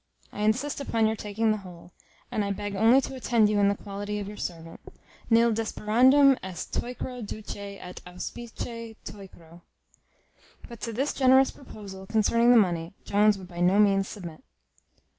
[0.33, 1.91] I insist upon your taking the whole,
[2.31, 4.79] and I beg only to attend you in the quality of your servant;
[5.29, 9.61] Nil desperandum est Teucro duce et auspice Teucro":
[10.67, 14.43] but to this generous proposal concerning the money, Jones would by no means submit.